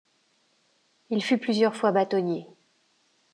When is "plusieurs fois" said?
1.37-1.91